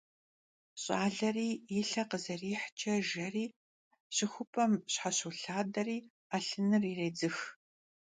Ş'aleri 0.83 1.49
yi 1.71 1.81
lhe 1.89 2.03
khızerihç'e 2.09 2.93
jjeure 3.07 3.45
şıxup'em 4.15 4.71
şheşolhaderi 4.93 5.97
'elhınır 6.31 6.83
yirêdzıx. 6.89 7.37